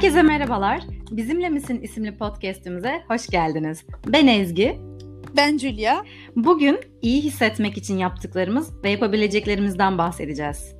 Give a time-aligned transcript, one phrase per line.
[0.00, 0.80] Herkese merhabalar.
[1.10, 3.84] Bizimle Misin isimli podcast'imize hoş geldiniz.
[4.06, 4.78] Ben Ezgi.
[5.36, 6.04] Ben Julia.
[6.36, 10.79] Bugün iyi hissetmek için yaptıklarımız ve yapabileceklerimizden bahsedeceğiz.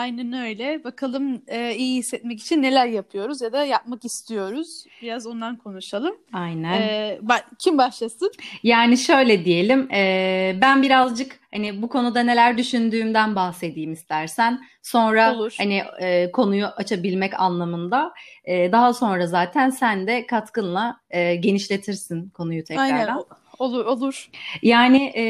[0.00, 0.84] Aynen öyle.
[0.84, 4.84] Bakalım e, iyi hissetmek için neler yapıyoruz ya da yapmak istiyoruz.
[5.02, 6.14] Biraz ondan konuşalım.
[6.32, 6.80] Aynen.
[6.82, 8.32] E, ba- kim başlasın?
[8.62, 14.60] Yani şöyle diyelim, e, ben birazcık hani bu konuda neler düşündüğümden bahsedeyim istersen.
[14.82, 15.54] Sonra Olur.
[15.58, 18.12] hani e, konuyu açabilmek anlamında.
[18.44, 22.94] E, daha sonra zaten sen de katkınla e, genişletirsin konuyu tekrardan.
[22.94, 23.16] Aynen.
[23.58, 24.30] Olur olur.
[24.62, 25.24] Yani e,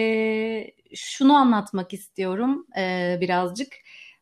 [0.94, 3.68] şunu anlatmak istiyorum e, birazcık.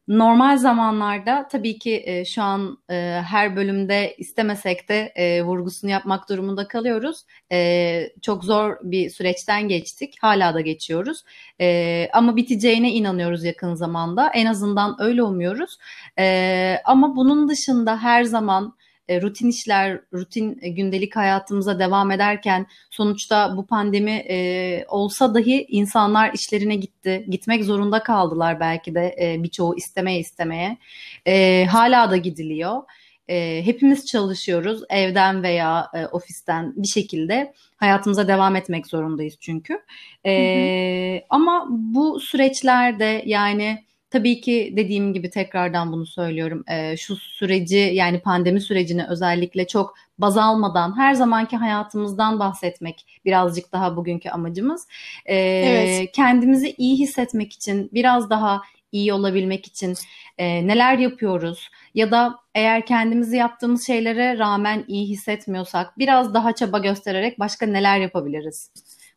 [0.08, 2.94] Normal zamanlarda tabii ki e, şu an e,
[3.26, 7.24] her bölümde istemesek de e, vurgusunu yapmak durumunda kalıyoruz.
[7.52, 11.24] E, çok zor bir süreçten geçtik, hala da geçiyoruz.
[11.60, 14.30] E, ama biteceğine inanıyoruz yakın zamanda.
[14.34, 15.78] En azından öyle umuyoruz.
[16.18, 18.74] E, ama bunun dışında her zaman
[19.22, 26.32] rutin işler, rutin e, gündelik hayatımıza devam ederken sonuçta bu pandemi e, olsa dahi insanlar
[26.32, 30.78] işlerine gitti, gitmek zorunda kaldılar belki de e, birçoğu istemeye istemeye.
[31.26, 32.82] E, hala da gidiliyor.
[33.28, 39.80] E, hepimiz çalışıyoruz evden veya e, ofisten bir şekilde hayatımıza devam etmek zorundayız çünkü.
[40.26, 46.64] E, Ama bu süreçlerde yani Tabii ki dediğim gibi tekrardan bunu söylüyorum.
[46.70, 53.72] Ee, şu süreci yani pandemi sürecini özellikle çok baz almadan her zamanki hayatımızdan bahsetmek birazcık
[53.72, 54.86] daha bugünkü amacımız.
[55.26, 56.12] Ee, Evet.
[56.12, 59.94] Kendimizi iyi hissetmek için, biraz daha iyi olabilmek için
[60.38, 61.70] e, neler yapıyoruz?
[61.94, 68.00] Ya da eğer kendimizi yaptığımız şeylere rağmen iyi hissetmiyorsak biraz daha çaba göstererek başka neler
[68.00, 68.72] yapabiliriz?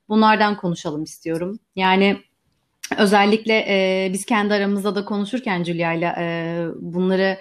[0.10, 1.60] Bunlardan konuşalım istiyorum.
[1.76, 2.18] Yani
[2.98, 7.38] Özellikle e, biz kendi aramızda da konuşurken Julia'yla e, bunları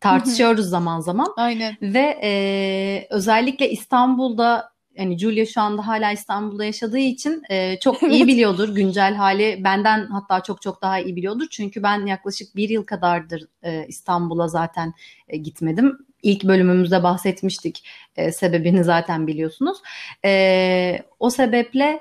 [0.00, 1.76] tartışıyoruz zaman zaman Aynen.
[1.82, 8.26] ve e, özellikle İstanbul'da yani Julia şu anda hala İstanbul'da yaşadığı için e, çok iyi
[8.26, 12.84] biliyordur güncel hali benden hatta çok çok daha iyi biliyordur çünkü ben yaklaşık bir yıl
[12.84, 14.94] kadardır e, İstanbul'a zaten
[15.28, 15.98] e, gitmedim.
[16.22, 17.84] İlk bölümümüzde bahsetmiştik
[18.16, 19.78] E, sebebini zaten biliyorsunuz.
[20.24, 22.00] E, o sebeple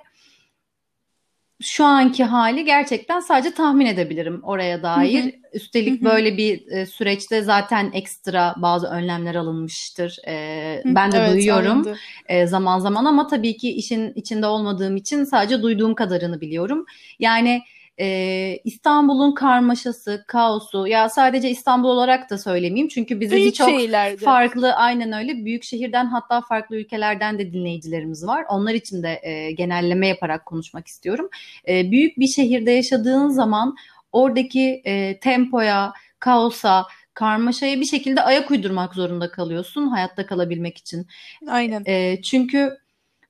[1.61, 5.23] şu anki hali gerçekten sadece tahmin edebilirim oraya Hı dair.
[5.25, 5.31] hı.
[5.53, 6.05] Üstelik Hı hı.
[6.05, 10.17] böyle bir e, süreçte zaten ekstra bazı önlemler alınmıştır.
[10.27, 11.97] E, Hı, ben de Evet, duyuyorum alındı.
[12.25, 16.85] e, zaman zaman ama tabii ki işin içinde olmadığım için sadece duyduğum kadarını biliyorum.
[17.19, 17.61] Yani
[18.01, 24.17] e, İstanbul'un karmaşası, kaosu ya sadece İstanbul olarak da söylemeyeyim çünkü Büyük birçok şehirlerde.
[24.17, 28.45] farklı aynen öyle büyük şehirden hatta farklı ülkelerden de dinleyicilerimiz var.
[28.49, 31.29] Onlar için de e, genelleme yaparak konuşmak istiyorum.
[31.67, 33.75] E, büyük bir şehirde yaşadığın zaman
[34.11, 41.07] oradaki e, tempoya, kaosa, karmaşaya bir şekilde ayak uydurmak zorunda kalıyorsun hayatta kalabilmek için.
[41.47, 41.83] Aynen.
[41.87, 42.77] E, çünkü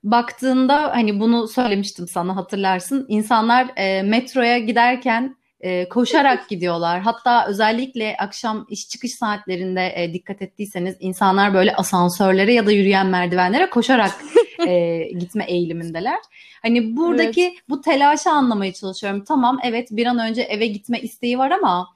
[0.04, 3.06] baktığında hani bunu söylemiştim sana hatırlarsın.
[3.10, 7.02] İnsanlar e, metroya giderken e, koşarak gidiyorlar.
[7.02, 13.08] Hatta özellikle akşam iş çıkış saatlerinde e, dikkat ettiyseniz insanlar böyle asansörlere ya da yürüyen
[13.08, 14.12] merdivenlere koşarak
[14.68, 16.18] e, gitme eğilimindeler.
[16.62, 19.24] Hani buradaki bu telaşı anlamaya çalışıyorum.
[19.24, 21.88] Tamam evet bir an önce eve gitme isteği var ama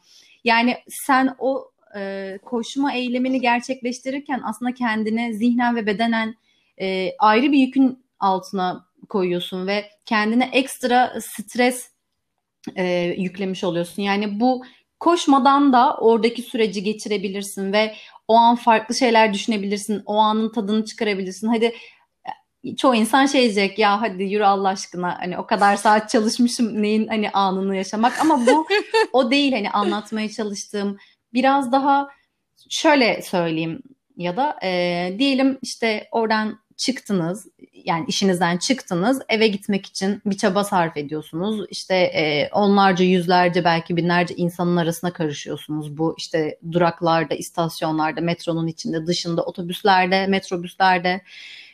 [0.43, 6.35] yani sen o e, koşma eylemini gerçekleştirirken aslında kendine zihnen ve bedenen
[6.81, 11.89] e, ayrı bir yükün altına koyuyorsun ve kendine ekstra stres
[12.75, 12.83] e,
[13.17, 14.01] yüklemiş oluyorsun.
[14.01, 14.65] Yani bu
[14.99, 17.95] koşmadan da oradaki süreci geçirebilirsin ve
[18.27, 20.03] o an farklı şeyler düşünebilirsin.
[20.05, 21.47] O anın tadını çıkarabilirsin.
[21.47, 21.75] Hadi
[22.63, 26.81] e, çoğu insan şey diyecek ya hadi yürü Allah aşkına hani o kadar saat çalışmışım
[26.81, 28.67] neyin hani anını yaşamak ama bu
[29.13, 30.97] o değil hani anlatmaya çalıştığım
[31.33, 32.07] biraz daha
[32.69, 33.81] şöyle söyleyeyim
[34.17, 40.63] ya da e, diyelim işte oradan çıktınız yani işinizden çıktınız eve gitmek için bir çaba
[40.63, 41.65] sarf ediyorsunuz.
[41.69, 45.97] İşte e, onlarca yüzlerce belki binlerce insanın arasına karışıyorsunuz.
[45.97, 51.21] Bu işte duraklarda istasyonlarda metronun içinde dışında otobüslerde metrobüslerde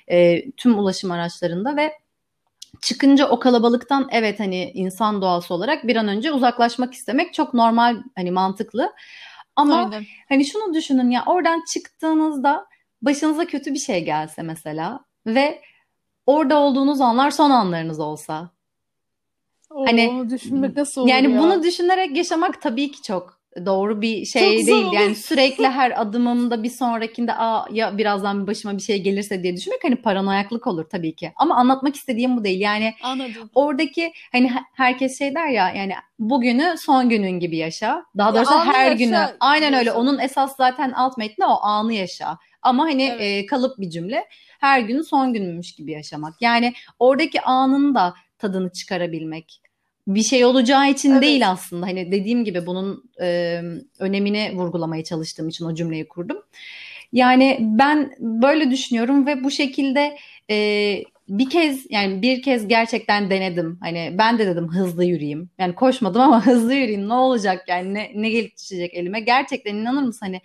[0.07, 1.94] e, tüm ulaşım araçlarında ve
[2.81, 7.98] çıkınca o kalabalıktan evet hani insan doğası olarak bir an önce uzaklaşmak istemek çok normal
[8.15, 8.94] hani mantıklı.
[9.56, 10.06] Ama Aynen.
[10.30, 12.65] Hani şunu düşünün ya oradan çıktığınızda
[13.01, 15.62] başınıza kötü bir şey gelse mesela ve
[16.25, 18.50] orada olduğunuz anlar son anlarınız olsa.
[19.69, 21.39] Oo, Hani düşünmek nasıl olur yani ya?
[21.39, 24.92] bunu düşünerek yaşamak tabii ki çok doğru bir şey Çok değil.
[24.94, 29.83] Yani sürekli her adımımda bir sonrakinde aa ya birazdan başıma bir şey gelirse diye düşünmek
[29.83, 31.31] hani paranoyaklık olur tabii ki.
[31.36, 32.62] Ama anlatmak istediğim bu değil.
[32.62, 33.50] Yani Anladım.
[33.56, 38.06] oradaki hani herkes şey der ya yani bugünü son günün gibi yaşa.
[38.18, 39.27] Daha doğrusu ya her günü.
[39.39, 39.92] Aynen öyle.
[39.92, 42.38] Onun esas zaten alt metni o anı yaşa.
[42.62, 43.21] Ama hani evet.
[43.21, 44.25] e, kalıp bir cümle.
[44.59, 46.42] Her günü son günmüş gibi yaşamak.
[46.42, 49.62] Yani oradaki anın da tadını çıkarabilmek
[50.16, 51.22] bir şey olacağı için evet.
[51.22, 51.86] değil aslında.
[51.86, 53.62] Hani dediğim gibi bunun e,
[54.00, 56.38] önemini vurgulamaya çalıştığım için o cümleyi kurdum.
[57.13, 60.18] Yani ben böyle düşünüyorum ve bu şekilde
[60.50, 60.98] e,
[61.30, 63.78] bir kez yani bir kez gerçekten denedim.
[63.81, 65.50] Hani ben de dedim hızlı yürüyeyim.
[65.60, 69.19] Yani koşmadım ama hızlı yürüyeyim ne olacak yani ne, ne gelip düşecek elime.
[69.19, 70.42] Gerçekten inanır mısın hani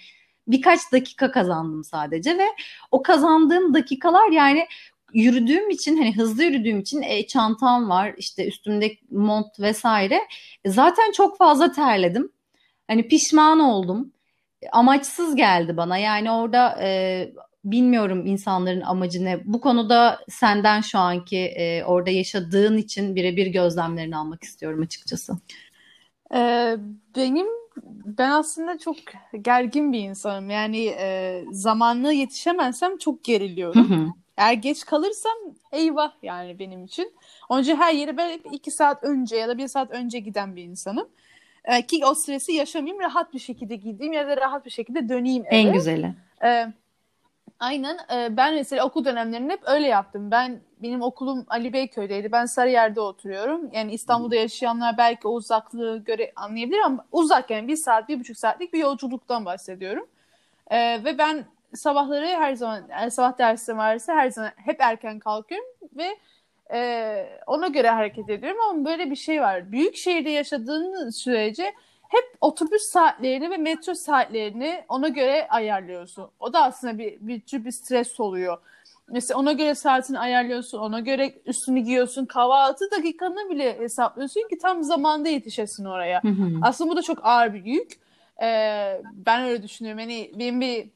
[0.48, 2.46] birkaç dakika kazandım sadece ve
[2.90, 4.66] o kazandığım dakikalar yani
[5.16, 10.20] yürüdüğüm için hani hızlı yürüdüğüm için e, çantam var işte üstümde mont vesaire
[10.64, 12.32] e, zaten çok fazla terledim.
[12.88, 14.12] Hani pişman oldum.
[14.72, 17.30] Amaçsız geldi bana yani orada e,
[17.64, 19.40] bilmiyorum insanların amacı ne.
[19.44, 25.32] Bu konuda senden şu anki e, orada yaşadığın için birebir gözlemlerini almak istiyorum açıkçası.
[26.34, 26.76] Ee,
[27.16, 27.46] benim
[28.04, 28.96] ben aslında çok
[29.42, 30.50] gergin bir insanım.
[30.50, 33.90] Yani e, zamanlı yetişemezsem çok geriliyorum.
[33.90, 34.06] Hı hı.
[34.36, 35.36] Eğer geç kalırsam
[35.72, 37.12] eyvah yani benim için.
[37.50, 41.08] Önce her yere ben iki saat önce ya da bir saat önce giden bir insanım.
[41.64, 45.44] Ee, ki o stresi yaşamayayım, rahat bir şekilde gideyim ya da rahat bir şekilde döneyim
[45.46, 45.56] eve.
[45.56, 46.14] En güzeli.
[46.44, 46.66] Ee,
[47.60, 47.98] aynen.
[48.12, 50.30] Ee, ben mesela okul dönemlerinde hep öyle yaptım.
[50.30, 52.32] Ben benim okulum Ali Beyköy'deydi.
[52.32, 53.70] Ben Sarıyer'de oturuyorum.
[53.72, 58.36] Yani İstanbul'da yaşayanlar belki o uzaklığı göre anlayabilir ama uzak yani bir saat, bir buçuk
[58.36, 60.06] saatlik bir yolculuktan bahsediyorum.
[60.70, 61.44] Ee, ve ben
[61.76, 66.16] sabahları her zaman yani sabah dersim varsa her zaman hep erken kalkıyorum ve
[66.72, 69.72] e, ona göre hareket ediyorum ama böyle bir şey var.
[69.72, 71.64] Büyük şehirde yaşadığın sürece
[72.08, 76.30] hep otobüs saatlerini ve metro saatlerini ona göre ayarlıyorsun.
[76.40, 78.58] O da aslında bir, bir tür bir stres oluyor.
[79.08, 84.82] Mesela ona göre saatini ayarlıyorsun, ona göre üstünü giyiyorsun, kahvaltı dakikanı bile hesaplıyorsun ki tam
[84.82, 86.22] zamanda yetişesin oraya.
[86.62, 87.92] Aslında bu da çok ağır bir yük.
[88.42, 89.98] Ee, ben öyle düşünüyorum.
[90.00, 90.88] Yani benim bir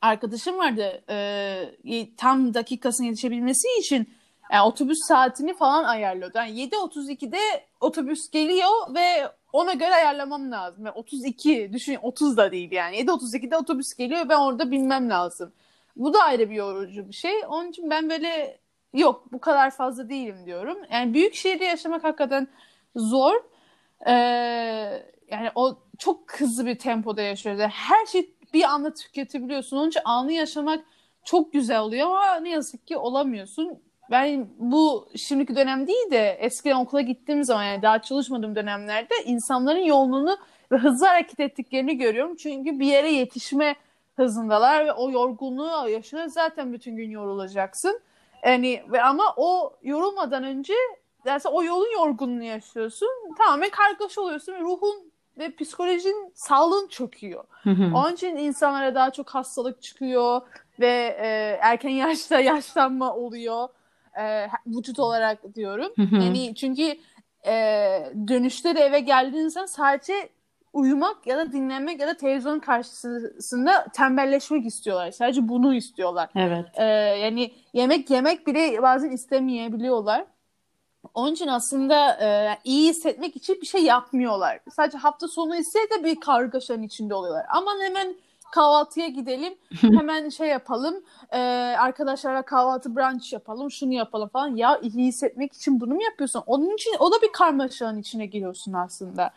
[0.00, 4.08] arkadaşım vardı e, tam dakikasına yetişebilmesi için
[4.52, 6.38] yani otobüs saatini falan ayarlıyordu.
[6.38, 7.38] Yani 7.32'de
[7.80, 10.86] otobüs geliyor ve ona göre ayarlamam lazım.
[10.86, 12.96] Yani 32 düşün 30 da değil yani.
[12.96, 15.52] 7.32'de otobüs geliyor ben orada bilmem lazım.
[15.96, 17.32] Bu da ayrı bir yorucu bir şey.
[17.48, 18.58] Onun için ben böyle
[18.94, 20.78] yok bu kadar fazla değilim diyorum.
[20.92, 22.48] Yani büyük şehirde yaşamak hakikaten
[22.96, 23.34] zor.
[24.06, 24.12] Ee,
[25.30, 27.62] yani o çok hızlı bir tempoda yaşıyoruz.
[27.70, 29.76] Her şey bir anda tüketebiliyorsun.
[29.76, 30.84] Onun için anı yaşamak
[31.24, 33.78] çok güzel oluyor ama ne yazık ki olamıyorsun.
[34.10, 39.84] Ben bu şimdiki dönem değil de eskiden okula gittiğim zaman yani daha çalışmadığım dönemlerde insanların
[39.84, 40.38] yoğunluğunu
[40.72, 42.36] ve hızlı hareket ettiklerini görüyorum.
[42.36, 43.76] Çünkü bir yere yetişme
[44.16, 48.00] hızındalar ve o yorgunluğu yaşına zaten bütün gün yorulacaksın.
[48.44, 50.74] Yani ve ama o yorulmadan önce
[51.24, 53.08] derse o yolun yorgunluğunu yaşıyorsun.
[53.38, 55.05] Tamamen kargaşa oluyorsun ve ruhun
[55.38, 57.44] ve psikolojin sağlığın çöküyor.
[57.50, 57.94] Hı hı.
[57.94, 60.40] Onun için insanlara daha çok hastalık çıkıyor
[60.80, 63.68] ve e, erken yaşta yaşlanma oluyor.
[64.20, 65.92] E, vücut olarak diyorum.
[65.96, 66.16] Hı hı.
[66.16, 66.96] Yani çünkü
[67.46, 67.52] e,
[68.28, 70.28] dönüşte de eve geldiğinizde sadece
[70.72, 75.10] uyumak ya da dinlenmek ya da televizyon karşısında tembelleşmek istiyorlar.
[75.10, 76.28] Sadece bunu istiyorlar.
[76.36, 76.66] Evet.
[76.74, 76.84] E,
[77.18, 80.24] yani yemek yemek bile bazen istemeyebiliyorlar.
[81.14, 84.60] Onun için aslında e, iyi hissetmek için bir şey yapmıyorlar.
[84.70, 87.46] Sadece hafta sonu ise de bir kargaşanın içinde oluyorlar.
[87.48, 88.16] Aman hemen
[88.52, 91.38] kahvaltıya gidelim, hemen şey yapalım, e,
[91.78, 94.56] arkadaşlara kahvaltı brunch yapalım, şunu yapalım falan.
[94.56, 96.42] Ya iyi hissetmek için bunu mu yapıyorsun?
[96.46, 99.30] Onun için o da bir karmaşanın içine giriyorsun aslında.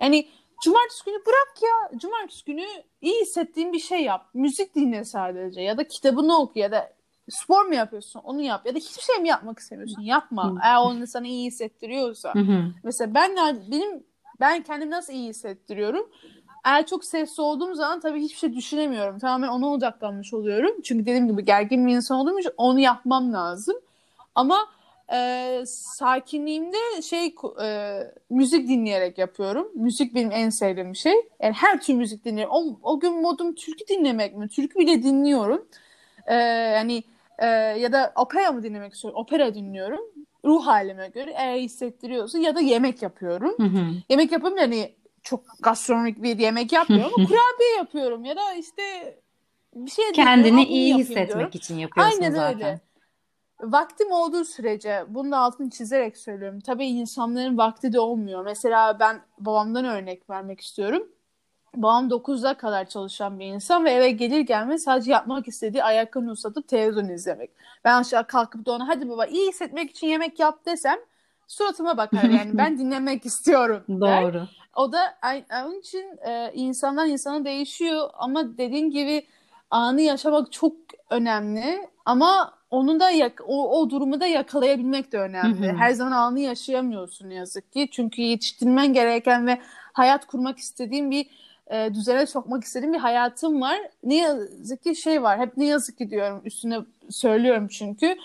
[0.00, 0.28] Yani
[0.62, 1.98] cumartesi günü bırak ya.
[1.98, 2.64] Cumartesi günü
[3.00, 4.26] iyi hissettiğin bir şey yap.
[4.34, 6.92] Müzik dinle sadece ya da kitabını oku ya da
[7.30, 10.58] spor mu yapıyorsun onu yap ya da hiçbir şey mi yapmak istemiyorsun yapma Hı.
[10.62, 12.64] eğer onu sana iyi hissettiriyorsa Hı.
[12.82, 13.36] mesela ben
[13.70, 14.04] benim
[14.40, 16.10] ben kendimi nasıl iyi hissettiriyorum
[16.64, 21.28] eğer çok sessiz olduğum zaman tabii hiçbir şey düşünemiyorum tamamen ona odaklanmış oluyorum çünkü dediğim
[21.28, 23.76] gibi gergin bir insan olduğum için onu yapmam lazım
[24.34, 24.58] ama
[25.12, 27.98] e, sakinliğimde şey e,
[28.30, 29.68] müzik dinleyerek yapıyorum.
[29.74, 31.14] Müzik benim en sevdiğim şey.
[31.42, 32.54] Yani her tür müzik dinliyorum.
[32.54, 34.48] O, o gün modum türkü dinlemek mi?
[34.48, 35.68] Türkü bile dinliyorum.
[36.26, 37.02] E, yani
[37.42, 37.46] e,
[37.80, 39.20] ya da opera mı dinlemek istiyorum?
[39.20, 40.00] Opera dinliyorum.
[40.44, 43.54] Ruh halime göre eğer hissettiriyorsa ya da yemek yapıyorum.
[43.56, 43.86] Hı hı.
[44.08, 48.82] Yemek yapıyorum yani çok gastronomik bir yemek yapmıyorum ama kurabiye yapıyorum ya da işte
[49.74, 51.50] bir şey kendini iyi hissetmek diyorum.
[51.52, 52.56] için yapıyorsun Aynen zaten.
[52.56, 52.80] Öyle.
[53.60, 56.60] Vaktim olduğu sürece bunu da altını çizerek söylüyorum.
[56.60, 58.44] Tabii insanların vakti de olmuyor.
[58.44, 61.08] Mesela ben babamdan örnek vermek istiyorum.
[61.76, 66.68] Babam 9'da kadar çalışan bir insan ve eve gelir gelmez sadece yapmak istediği ayaklarını uzatıp
[66.68, 67.50] televizyon izlemek.
[67.84, 70.98] Ben aşağı kalkıp da ona hadi baba iyi hissetmek için yemek yap desem
[71.48, 74.22] suratıma bakar yani ben dinlemek istiyorum der.
[74.22, 74.42] Doğru.
[74.76, 75.18] O da
[75.64, 79.26] onun için e, insandan insana değişiyor ama dediğin gibi
[79.70, 80.76] anı yaşamak çok
[81.10, 85.68] önemli ama onun da yak- o, o durumu da yakalayabilmek de önemli.
[85.68, 85.76] Hı hı.
[85.76, 87.88] Her zaman anı yaşayamıyorsun yazık ki.
[87.92, 89.58] Çünkü yetiştirmen gereken ve
[89.92, 91.26] hayat kurmak istediğin bir
[91.72, 93.78] e, düzene sokmak istediğim bir hayatım var.
[94.04, 95.38] Ne yazık ki şey var.
[95.38, 96.40] Hep ne yazık ki diyorum.
[96.44, 96.78] Üstüne
[97.10, 98.16] söylüyorum çünkü.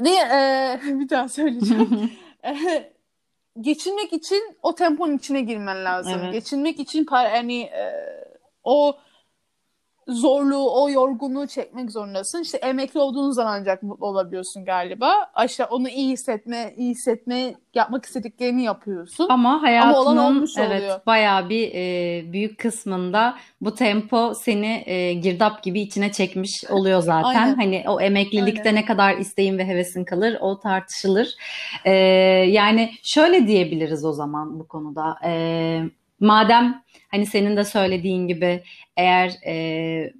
[0.00, 2.12] Ne e, bir daha söyleyeceğim.
[2.44, 2.92] e,
[3.60, 6.20] geçinmek için o temponun içine girmen lazım.
[6.22, 6.32] Evet.
[6.32, 7.92] Geçinmek için par yani e,
[8.64, 8.98] o
[10.12, 12.42] zorluğu, o yorgunluğu çekmek zorundasın.
[12.42, 15.12] İşte emekli olduğun zaman ancak mutlu olabiliyorsun galiba.
[15.34, 19.26] Aşağı onu iyi hissetme, iyi hissetme, yapmak istediklerini yapıyorsun.
[19.30, 21.00] Ama hayatının olan olmuş evet oluyor.
[21.06, 27.28] bayağı bir e, büyük kısmında bu tempo seni e, girdap gibi içine çekmiş oluyor zaten.
[27.28, 27.54] Aynen.
[27.54, 28.74] Hani o emeklilikte Aynen.
[28.74, 31.34] ne kadar isteğin ve hevesin kalır o tartışılır.
[31.84, 31.92] E,
[32.48, 35.16] yani şöyle diyebiliriz o zaman bu konuda.
[35.24, 35.82] E,
[36.22, 38.62] madem hani senin de söylediğin gibi
[38.96, 40.12] eğer e,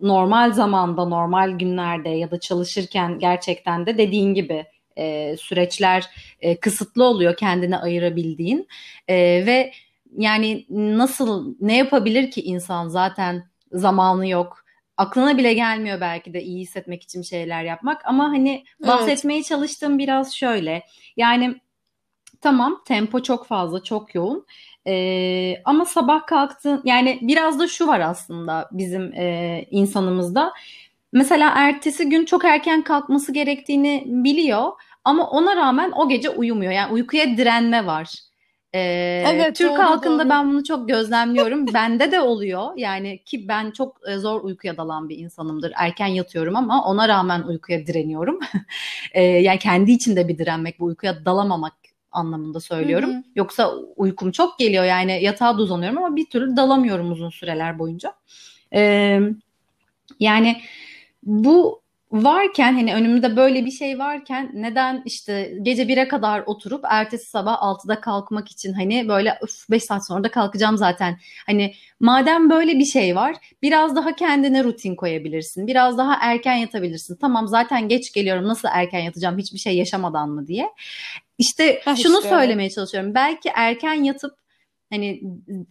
[0.00, 4.64] normal zamanda, normal günlerde ya da çalışırken gerçekten de dediğin gibi
[4.96, 6.04] e, süreçler
[6.40, 8.68] e, kısıtlı oluyor kendine ayırabildiğin
[9.08, 9.14] E,
[9.46, 9.72] ve
[10.18, 14.64] yani nasıl ne yapabilir ki insan zaten zamanı yok.
[14.96, 18.88] Aklına bile gelmiyor belki de iyi hissetmek için şeyler yapmak ama hani Evet.
[18.88, 20.82] bahsetmeye çalıştığım biraz şöyle.
[21.16, 21.60] Yani
[22.40, 24.46] tamam tempo çok fazla, çok yoğun.
[24.86, 30.52] Ee, ama sabah kalktın yani biraz da şu var aslında bizim e, insanımızda.
[31.12, 34.72] Mesela ertesi gün çok erken kalkması gerektiğini biliyor
[35.04, 36.72] ama ona rağmen o gece uyumuyor.
[36.72, 38.14] Yani uykuya direnme var.
[38.74, 40.30] Ee, Evet, Türk doğru, halkında doğru.
[40.30, 41.66] ben bunu çok gözlemliyorum.
[41.74, 42.68] Bende de oluyor.
[42.76, 45.72] Yani ki ben çok e, zor uykuya dalan bir insanımdır.
[45.76, 48.38] Erken yatıyorum ama ona rağmen uykuya direniyorum.
[49.12, 51.72] Ee, yani kendi içinde bir direnmek, bu uykuya dalamamak
[52.14, 53.10] anlamında söylüyorum.
[53.10, 53.22] Hı hı.
[53.36, 58.14] Yoksa uykum çok geliyor yani yatağa da uzanıyorum ama bir türlü dalamıyorum uzun süreler boyunca.
[58.74, 59.20] Ee,
[60.20, 60.62] yani
[61.22, 61.84] bu
[62.22, 67.62] varken hani önümde böyle bir şey varken neden işte gece 1'e kadar oturup ertesi sabah
[67.62, 71.18] 6'da kalkmak için hani böyle üf 5 saat sonra da kalkacağım zaten.
[71.46, 75.66] Hani madem böyle bir şey var biraz daha kendine rutin koyabilirsin.
[75.66, 77.16] Biraz daha erken yatabilirsin.
[77.16, 80.70] Tamam zaten geç geliyorum nasıl erken yatacağım hiçbir şey yaşamadan mı diye.
[81.38, 82.28] İşte Heh, şunu işte.
[82.28, 83.14] söylemeye çalışıyorum.
[83.14, 84.34] Belki erken yatıp
[84.92, 85.22] hani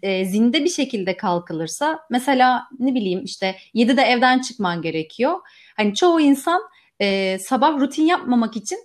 [0.03, 5.39] e, zinde bir şekilde kalkılırsa mesela ne bileyim işte 7'de evden çıkman gerekiyor.
[5.77, 6.61] Hani çoğu insan
[7.01, 8.79] e, sabah rutin yapmamak için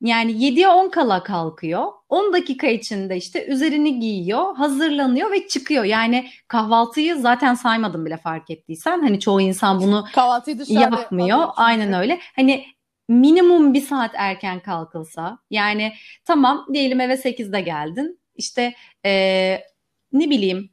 [0.00, 1.86] yani 7'ye 10 kala kalkıyor.
[2.08, 5.84] 10 dakika içinde işte üzerini giyiyor, hazırlanıyor ve çıkıyor.
[5.84, 9.00] Yani kahvaltıyı zaten saymadım bile fark ettiysen.
[9.00, 11.48] Hani çoğu insan bunu Kahvaltıyı yapmıyor.
[11.56, 12.20] Aynen öyle.
[12.36, 12.64] Hani
[13.10, 15.92] minimum bir saat erken kalkılsa yani
[16.24, 18.74] tamam diyelim eve 8'de geldin işte
[19.04, 19.64] eee,
[20.12, 20.70] ne bileyim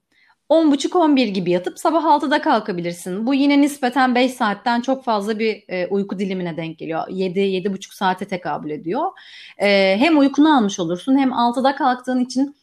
[0.50, 3.28] 10.30-11 gibi yatıp sabah 6'da kalkabilirsin.
[3.28, 7.08] Bu yine nispeten 5 saatten çok fazla bir e, uyku dilimine denk geliyor.
[7.10, 9.06] 7-7.5 saate tekabül ediyor.
[9.58, 12.56] E, hem uykunu almış olursun hem 6'da kalktığın için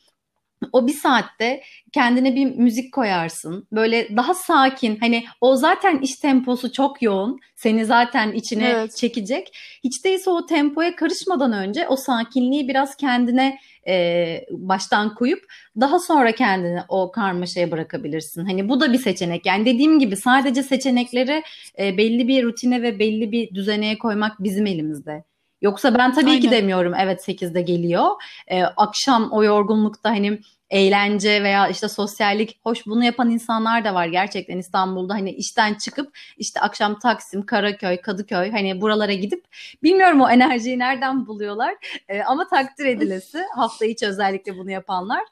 [0.73, 3.69] o bir saatte kendine bir müzik koyarsın.
[3.73, 4.97] Böyle daha sakin.
[4.97, 7.39] Hani o zaten iş temposu çok yoğun.
[7.57, 8.97] Seni zaten içine Evet.
[8.97, 9.57] çekecek.
[9.85, 15.45] Hiç değilse o tempoya karışmadan önce o sakinliği biraz kendine e, baştan koyup
[15.81, 18.45] daha sonra kendini o karmaşaya bırakabilirsin.
[18.45, 19.47] Hani bu da bir seçenek.
[19.47, 21.43] Yani dediğim gibi sadece seçenekleri
[21.79, 25.25] e, belli bir rutine ve belli bir düzeneye koymak bizim elimizde.
[25.65, 26.51] Yoksa ben tabii ki Aynen.
[26.51, 28.11] demiyorum evet 8'de geliyor.
[28.49, 30.41] E, akşam o yorgunlukta hani
[30.71, 36.19] eğlence veya işte sosyallik hoş bunu yapan insanlar da var gerçekten İstanbul'da hani işten çıkıp
[36.37, 39.45] işte akşam Taksim, Karaköy, Kadıköy hani buralara gidip
[39.83, 41.75] bilmiyorum o enerjiyi nereden buluyorlar
[42.09, 45.23] E, ama takdir edilesi hafta içi özellikle bunu yapanlar.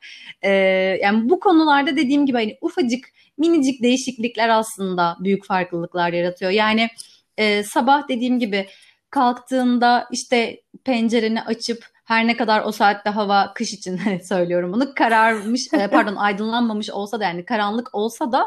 [0.42, 0.50] E,
[1.02, 3.04] yani bu konularda dediğim gibi hani ufacık
[3.38, 6.50] minicik değişiklikler aslında büyük farklılıklar yaratıyor.
[6.50, 6.88] Yani
[7.36, 8.66] e, sabah dediğim gibi
[9.12, 15.68] kalktığında işte pencereni açıp her ne kadar o saatte hava kış için söylüyorum bunu kararmış
[15.72, 18.46] e, pardon aydınlanmamış olsa da yani karanlık olsa da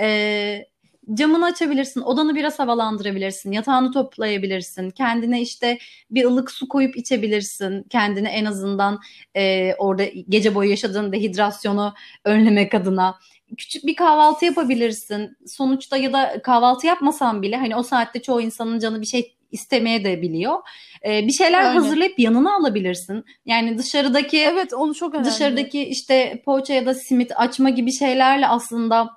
[0.00, 0.66] e,
[1.14, 5.78] camını açabilirsin odanı biraz havalandırabilirsin yatağını toplayabilirsin kendine işte
[6.10, 9.00] bir ılık su koyup içebilirsin kendine en azından
[9.36, 11.94] e, orada gece boyu yaşadığın dehidrasyonu
[12.24, 13.18] önlemek adına.
[13.58, 15.36] Küçük bir kahvaltı yapabilirsin.
[15.46, 20.04] Sonuçta ya da kahvaltı yapmasan bile hani o saatte çoğu insanın canı bir şey istemeye
[20.04, 20.58] de biliyor.
[21.06, 21.74] E, bir şeyler Aynen.
[21.74, 23.24] hazırlayıp yanına alabilirsin.
[23.46, 25.28] Yani dışarıdaki Evet onu çok önemli.
[25.30, 29.10] dışarıdaki işte poğaça ya da simit açma gibi şeylerle aslında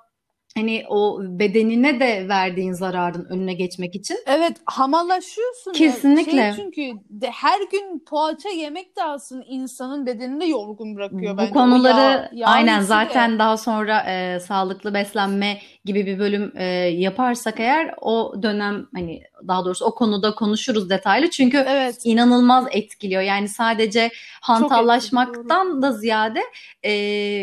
[0.58, 5.70] hani o bedenine de verdiğin zararın önüne geçmek için Evet hamallaşıyorsun.
[5.70, 5.72] ya.
[5.78, 6.32] Kesinlikle.
[6.32, 11.38] Şey çünkü de her gün poğaça yemek de aslında insanın bedenini de yorgun bırakıyor Bu
[11.38, 11.50] bence.
[11.52, 12.94] Konuları yağ- yağ aynen hissi de.
[12.94, 16.64] zaten daha sonra e, sağlıklı beslenme gibi bir bölüm e,
[16.98, 22.00] yaparsak eğer o dönem hani daha doğrusu o konuda konuşuruz detaylı çünkü Evet.
[22.04, 23.22] inanılmaz etkiliyor.
[23.22, 26.40] Yani sadece etkili, hantallaşmaktan da ziyade
[26.84, 26.90] e,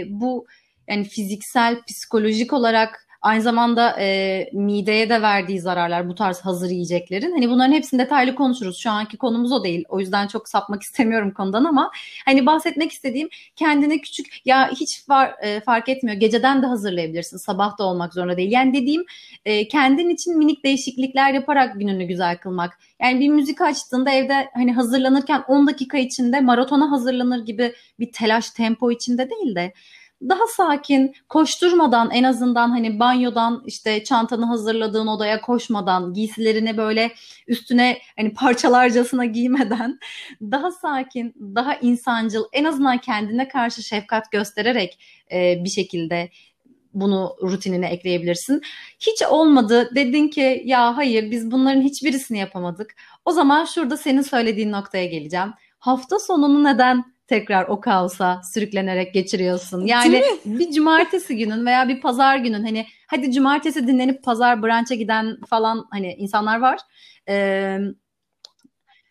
[0.10, 0.46] bu
[0.90, 7.32] yani fiziksel, psikolojik olarak aynı zamanda e, mideye de verdiği zararlar bu tarz hazır yiyeceklerin.
[7.32, 8.78] Hani bunların hepsini detaylı konuşuruz.
[8.78, 9.86] Şu anki konumuz o değil.
[9.90, 11.92] O yüzden çok sapmak istemiyorum konudan ama
[12.26, 16.18] hani bahsetmek istediğim kendine küçük ya hiç var, e, fark etmiyor.
[16.18, 17.38] Geceden de hazırlayabilirsin.
[17.38, 18.52] Sabah da olmak zorunda değil.
[18.52, 19.06] Yani dediğim
[19.46, 22.80] e, kendin için minik değişiklikler yaparak gününü güzel kılmak.
[23.02, 28.50] Yani bir müzik açtığında evde hani hazırlanırken 10 dakika içinde maratona hazırlanır gibi bir telaş
[28.50, 29.74] tempo içinde değil de
[30.30, 37.12] daha sakin, koşturmadan en azından hani banyodan işte çantanı hazırladığın odaya koşmadan, giysilerini böyle
[37.48, 40.00] üstüne hani parçalarcasına giymeden
[40.42, 45.00] daha sakin, daha insancıl, en azından kendine karşı şefkat göstererek
[45.32, 46.30] e, bir şekilde
[46.94, 48.62] bunu rutinine ekleyebilirsin.
[49.00, 52.96] Hiç olmadı dedin ki ya hayır biz bunların hiçbirisini yapamadık.
[53.26, 55.54] O zaman şurada senin söylediğin noktaya geleceğim.
[55.80, 59.86] Hafta sonunu neden tekrar o kaosa sürüklenerek geçiriyorsun?
[59.86, 64.96] Yani Değil bir cumartesi günün veya bir pazar günün hani hadi cumartesi dinlenip pazar brunch'a
[64.96, 66.80] giden falan hani insanlar var.
[67.30, 67.78] Ee,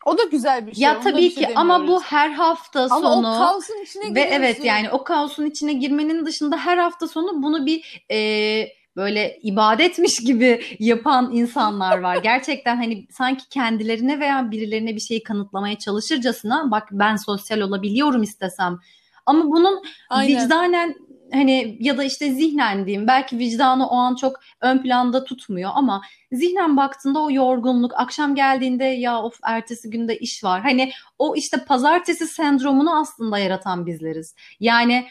[0.07, 0.83] O da güzel bir şey.
[0.83, 4.33] ya tabii şey ki ama bu her hafta Ama sonu o kaosun içine ve giriyorsun.
[4.33, 10.25] evet yani o kaosun içine girmenin dışında her hafta sonu bunu bir e, böyle ibadetmiş
[10.25, 12.17] gibi yapan insanlar var.
[12.17, 18.79] Gerçekten hani sanki kendilerine veya birilerine bir şeyi kanıtlamaya çalışırcasına bak ben sosyal olabiliyorum istesem.
[19.27, 20.43] Ama bunun Aynen.
[20.43, 20.95] vicdanen
[21.33, 26.03] hani ya da işte zihnen diyeyim belki vicdanı o an çok ön planda tutmuyor ama
[26.33, 30.61] zihnen baktığında o yorgunluk akşam geldiğinde ya of ertesi günde iş var.
[30.61, 34.35] Hani o işte pazartesi sendromunu aslında yaratan bizleriz.
[34.61, 35.07] Yani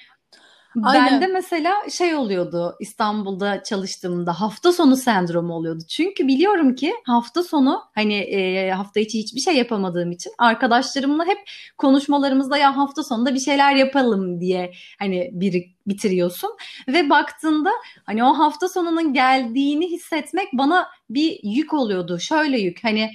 [0.84, 1.12] Aynen.
[1.12, 5.84] bende mesela şey oluyordu İstanbul'da çalıştığımda hafta sonu sendromu oluyordu.
[5.90, 11.38] Çünkü biliyorum ki hafta sonu hani e, hafta içi hiçbir şey yapamadığım için arkadaşlarımla hep
[11.78, 16.50] konuşmalarımızda ya hafta sonunda bir şeyler yapalım diye hani bir bitiriyorsun
[16.88, 17.72] ve baktığında
[18.04, 22.20] hani o hafta sonunun geldiğini hissetmek bana bir yük oluyordu.
[22.20, 23.10] Şöyle yük hani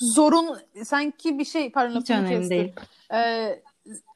[0.00, 2.50] Zorun sanki bir şey pardon lafını kestim.
[2.50, 2.72] değil.
[3.14, 3.62] Ee,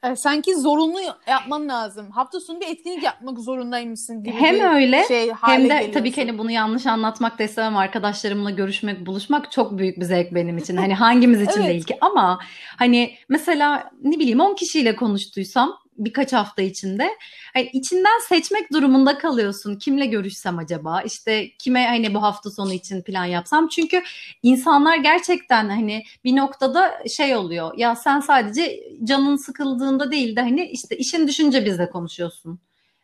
[0.02, 2.10] e, sanki zorunlu yapman lazım.
[2.10, 5.92] Hafta sonu bir etkinlik yapmak zorundaymışsın gibi Hem bir öyle şey hem de geliyorsun.
[5.92, 7.76] tabii ki hani bunu yanlış anlatmak da istemem.
[7.76, 10.76] Arkadaşlarımla görüşmek, buluşmak çok büyük bir zevk benim için.
[10.76, 11.68] Hani hangimiz için Evet.
[11.68, 12.38] değil ki ama
[12.78, 17.08] hani mesela ne bileyim 10 kişiyle konuştuysam birkaç hafta içinde
[17.54, 19.76] hani içinden seçmek durumunda kalıyorsun.
[19.76, 21.02] Kimle görüşsem acaba?
[21.02, 23.68] İşte kime hani bu hafta sonu için plan yapsam?
[23.68, 24.02] Çünkü
[24.42, 27.78] insanlar gerçekten hani bir noktada şey oluyor.
[27.78, 32.58] Ya sen sadece canın sıkıldığında değil de hani işte işin düşünce bizle konuşuyorsun.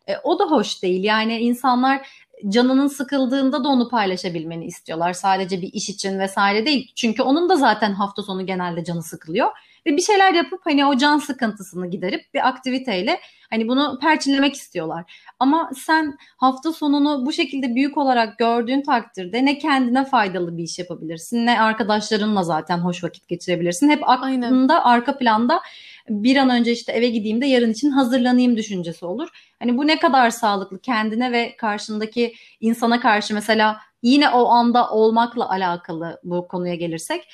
[0.08, 1.04] E, o da hoş değil.
[1.04, 2.08] Yani insanlar
[2.48, 5.12] canının sıkıldığında da onu paylaşabilmeni istiyorlar.
[5.12, 6.92] Sadece bir iş için vesaire değil.
[6.96, 9.50] Çünkü onun da zaten hafta sonu genelde canı sıkılıyor.
[9.86, 15.30] Ve bir şeyler yapıp hani o can sıkıntısını giderip bir aktiviteyle hani bunu perçinlemek istiyorlar.
[15.38, 20.78] Ama sen hafta sonunu bu şekilde büyük olarak gördüğün takdirde ne kendine faydalı bir iş
[20.78, 23.90] yapabilirsin ne arkadaşlarınla zaten hoş vakit geçirebilirsin.
[23.90, 24.42] Hep Aynen.
[24.42, 25.60] aklında arka planda
[26.08, 29.28] bir an önce işte eve gideyim de yarın için hazırlanayım düşüncesi olur.
[29.58, 35.50] Hani bu ne kadar sağlıklı kendine ve karşındaki insana karşı mesela yine o anda olmakla
[35.50, 37.28] alakalı bu konuya gelirsek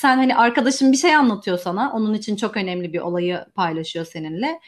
[0.00, 1.92] sen hani arkadaşın bir şey anlatıyor sana.
[1.92, 4.60] Onun için çok önemli bir olayı paylaşıyor seninle.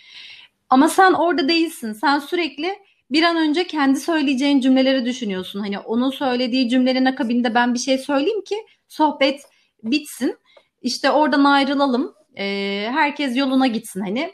[0.71, 1.93] Ama sen orada değilsin.
[1.93, 2.79] Sen sürekli
[3.11, 5.61] bir an önce kendi söyleyeceğin cümleleri düşünüyorsun.
[5.61, 8.57] Hani onun söylediği cümlenin akabinde ben bir şey söyleyeyim ki
[8.89, 9.41] sohbet
[9.83, 10.39] bitsin.
[10.83, 12.15] İşte oradan ayrılalım.
[12.39, 14.33] Ee, herkes yoluna gitsin hani.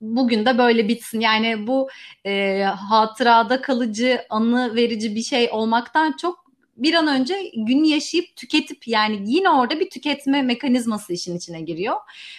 [0.00, 1.20] Bugün de böyle bitsin.
[1.20, 1.88] Yani bu
[2.26, 6.43] e, hatırada kalıcı, anı verici bir şey olmaktan çok
[6.76, 11.96] bir an önce günü yaşayıp tüketip yani yine orada bir tüketme mekanizması işin içine giriyor.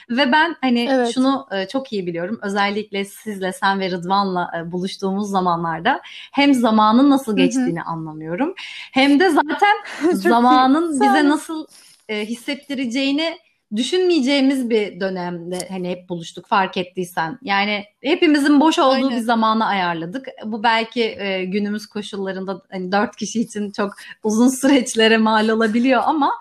[0.10, 1.14] Ve ben hani Evet.
[1.14, 2.40] şunu e, çok iyi biliyorum.
[2.42, 8.54] Özellikle sizle sen ve Rıdvan'la e, buluştuğumuz zamanlarda hem zamanın nasıl geçtiğini anlamıyorum.
[8.92, 9.76] Hem de zaten
[10.14, 11.68] zamanın bize nasıl
[12.10, 13.38] e, hissettireceğini
[13.76, 17.40] düşünmeyeceğimiz bir dönemde hani hep buluştuk fark ettiysen.
[17.42, 19.10] Yani hepimizin boş olduğu Aynen.
[19.10, 20.28] bir zamanı ayarladık.
[20.46, 26.32] Bu belki e, günümüz koşullarında hani dört kişi için çok uzun süreçlere mal olabiliyor ama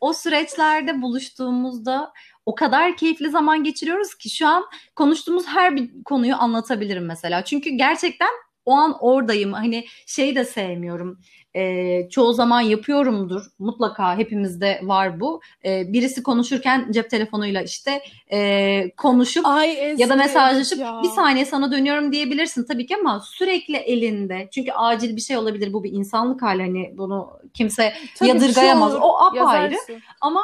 [0.00, 2.12] o süreçlerde buluştuğumuzda
[2.46, 4.64] o kadar keyifli zaman geçiriyoruz ki şu an
[4.96, 7.44] konuştuğumuz her bir konuyu anlatabilirim mesela.
[7.44, 8.28] Çünkü gerçekten
[8.64, 9.52] o an oradayım.
[9.52, 11.20] Hani şey de sevmiyorum.
[11.56, 13.42] E, çoğu zaman yapıyorumdur.
[13.58, 15.40] Mutlaka hepimizde var bu.
[15.64, 18.00] E, birisi konuşurken cep telefonuyla işte
[18.32, 21.00] e, konuşup Ay, ya da mesajlaşıp ya.
[21.02, 24.48] bir saniye sana dönüyorum diyebilirsin tabii ki ama sürekli elinde.
[24.50, 25.72] Çünkü acil bir şey olabilir.
[25.72, 26.62] Bu bir insanlık hali.
[26.62, 28.92] Hani bunu kimse tabii yadırgayamaz.
[28.92, 29.72] Şey o apayrı.
[29.72, 30.02] Yazarsın.
[30.20, 30.40] Ama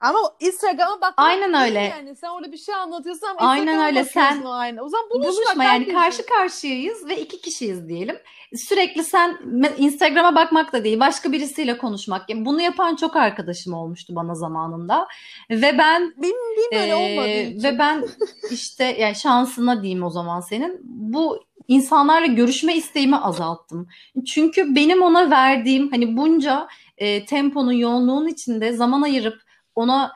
[0.00, 1.14] ama Instagram'a bak.
[1.16, 1.80] Aynen öyle.
[1.80, 4.04] Yani sen orada bir şey anlatıyorsun ama Aynen öyle.
[4.04, 4.82] Sen aynı.
[4.82, 8.16] O zaman buluşma, buluşma yani karşı karşıyayız ve iki kişiyiz diyelim.
[8.56, 9.38] Sürekli sen
[9.78, 12.30] Instagram'a bakmak da değil, başka birisiyle konuşmak.
[12.30, 15.08] Yani bunu yapan çok arkadaşım olmuştu bana zamanında.
[15.50, 17.28] Ve ben benim, benim öyle e, olmadı.
[17.28, 17.64] Hiç.
[17.64, 18.04] Ve ben
[18.50, 20.80] işte yani şansına diyeyim o zaman senin.
[20.84, 23.88] Bu insanlarla görüşme isteğimi azalttım.
[24.26, 29.47] Çünkü benim ona verdiğim hani bunca e, temponun yoğunluğun içinde zaman ayırıp
[29.78, 30.12] ona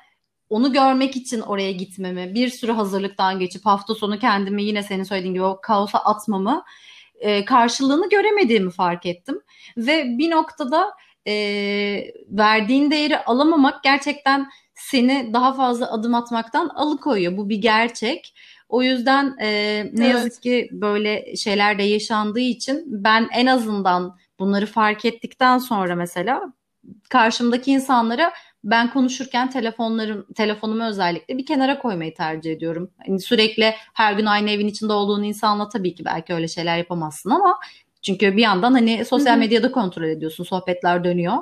[0.48, 5.34] onu görmek için oraya gitmemi, bir sürü hazırlıktan geçip hafta sonu kendimi yine senin söylediğin
[5.34, 6.64] gibi o kaosa atmamı
[7.20, 9.40] e, karşılığını göremediğimi fark ettim.
[9.76, 10.90] Ve bir noktada
[11.26, 11.34] e,
[12.28, 17.36] verdiğin değeri alamamak gerçekten seni daha fazla adım atmaktan alıkoyuyor.
[17.36, 18.34] Bu bir gerçek.
[18.68, 19.48] O yüzden e,
[19.92, 20.14] ne evet.
[20.14, 26.52] yazık ki böyle şeyler de yaşandığı için ben en azından bunları fark ettikten sonra mesela
[27.08, 28.32] karşımdaki insanlara
[28.64, 32.90] ben konuşurken telefonlarım telefonumu özellikle bir kenara koymayı tercih ediyorum.
[33.06, 37.30] Hani sürekli her gün aynı evin içinde olduğun insanla tabii ki belki öyle şeyler yapamazsın
[37.30, 37.58] ama
[38.02, 41.36] çünkü bir yandan hani sosyal medyada kontrol ediyorsun, sohbetler dönüyor.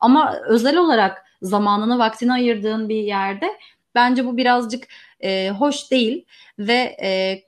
[0.00, 3.46] Ama özel olarak zamanını, vaktini ayırdığın bir yerde
[3.94, 4.88] bence bu birazcık
[5.20, 6.24] e, hoş değil
[6.58, 7.42] ve e,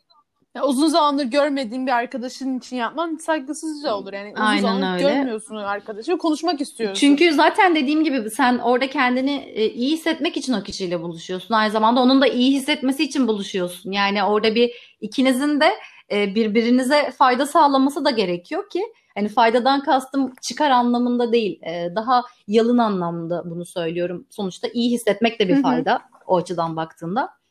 [0.54, 4.12] ya uzun zamandır görmediğin bir arkadaşın için yapman saygısızca olur.
[4.12, 5.14] Yani uzun Aynen zamandır öyle.
[5.14, 7.00] görmüyorsun arkadaşı ve konuşmak istiyorsun.
[7.00, 11.54] Çünkü zaten dediğim gibi sen orada kendini e, iyi hissetmek için o kişiyle buluşuyorsun.
[11.54, 13.92] Aynı zamanda onun da iyi hissetmesi için buluşuyorsun.
[13.92, 15.70] Yani orada bir ikinizin de
[16.12, 18.82] e, birbirinize fayda sağlaması da gerekiyor ki
[19.14, 21.62] hani faydadan kastım çıkar anlamında değil.
[21.62, 24.26] E, daha yalın anlamda bunu söylüyorum.
[24.30, 27.41] Sonuçta iyi hissetmek de bir fayda o açıdan baktığında.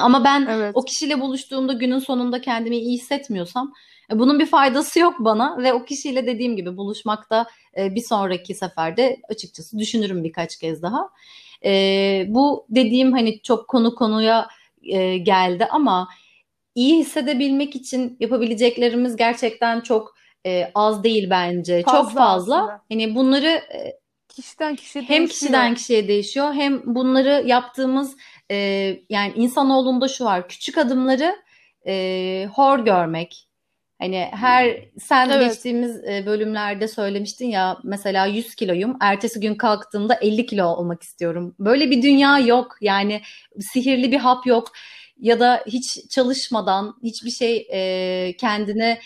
[0.00, 0.72] Ama ben evet.
[0.74, 3.72] o kişiyle buluştuğumda günün sonunda kendimi iyi hissetmiyorsam
[4.12, 8.54] e, bunun bir faydası yok bana ve o kişiyle dediğim gibi buluşmakta e, bir sonraki
[8.54, 11.10] seferde açıkçası düşünürüm birkaç kez daha.
[11.64, 14.48] E, bu dediğim hani çok konu konuya
[15.22, 16.08] geldi ama
[16.74, 20.18] iyi hissedebilmek için yapabileceklerimiz gerçekten çok
[20.74, 21.82] az değil bence.
[21.82, 22.56] Fazla çok fazla.
[22.56, 22.82] Aslında.
[22.88, 23.62] Hani bunları
[24.28, 25.28] kişiden kişiye hem değişiyor.
[25.28, 28.16] kişiden kişiye değişiyor hem bunları yaptığımız
[28.50, 28.56] e,
[29.10, 31.36] yani insanoğlunda şu var küçük adımları
[31.86, 33.44] e, hor görmek.
[34.00, 35.48] Hani her sen evet.
[35.48, 41.54] geçtiğimiz e, bölümlerde söylemiştin ya mesela 100 kiloyum ertesi gün kalktığımda 50 kilo olmak istiyorum.
[41.58, 43.22] Böyle bir dünya yok yani
[43.60, 44.72] sihirli bir hap yok
[45.20, 48.98] ya da hiç çalışmadan hiçbir şey e, kendine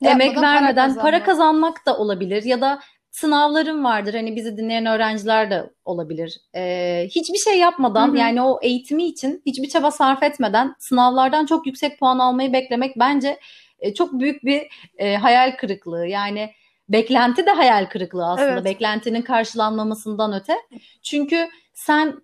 [0.00, 4.14] Yapmadan emek vermeden para, para kazanmak da olabilir ya da sınavlarım vardır.
[4.14, 6.40] Hani bizi dinleyen öğrenciler de olabilir.
[6.54, 8.16] Ee, hiçbir şey yapmadan hı hı.
[8.16, 13.38] yani o eğitimi için hiçbir çaba sarf etmeden sınavlardan çok yüksek puan almayı beklemek bence
[13.78, 14.66] e, çok büyük bir
[14.98, 16.06] e, hayal kırıklığı.
[16.06, 16.50] Yani
[16.88, 18.50] beklenti de hayal kırıklığı aslında.
[18.50, 18.64] Evet.
[18.64, 20.56] Beklentinin karşılanmamasından öte.
[21.02, 22.14] Çünkü sen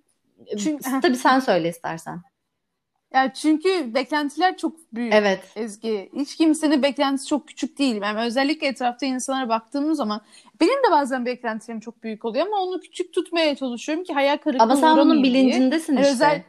[0.58, 2.22] Çünkü, tabii sen söyle istersen.
[3.14, 5.14] Yani çünkü beklentiler çok büyük.
[5.14, 5.52] Evet.
[5.56, 6.10] Ezgi.
[6.16, 8.02] Hiç kimsenin beklentisi çok küçük değil.
[8.02, 10.20] Yani özellikle etrafta insanlara baktığımız zaman
[10.60, 14.62] benim de bazen beklentilerim çok büyük oluyor ama onu küçük tutmaya çalışıyorum ki hayal kırıklığı
[14.62, 16.02] Ama sen bunun bilincindesin diye.
[16.02, 16.14] işte.
[16.14, 16.42] Özel...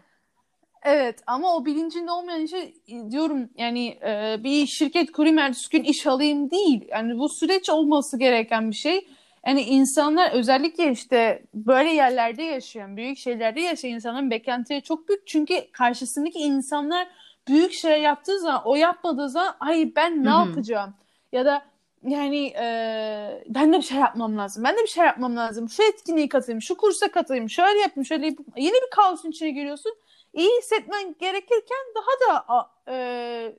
[0.84, 2.74] Evet ama o bilincinde olmayan işe
[3.12, 6.88] diyorum yani e, bir şirket kurayım ertesi gün iş alayım değil.
[6.90, 9.08] Yani bu süreç olması gereken bir şey.
[9.48, 15.28] Yani insanlar özellikle işte böyle yerlerde yaşayan, büyük şeylerde yaşayan insanların beklentileri çok büyük.
[15.28, 17.08] Çünkü karşısındaki insanlar
[17.48, 20.48] büyük şey yaptığı zaman, o yapmadığı zaman ay ben ne Hı-hı.
[20.48, 20.94] yapacağım?
[21.32, 21.66] Ya da
[22.04, 24.64] yani e, ben de bir şey yapmam lazım.
[24.64, 25.70] Ben de bir şey yapmam lazım.
[25.70, 28.52] Şu etkinliği katılayım, şu kursa katılayım, şöyle yapayım, şöyle yapayım.
[28.58, 29.92] Yeni bir kaosun içine giriyorsun.
[30.34, 32.46] İyi hissetmen gerekirken daha da
[32.88, 33.56] e,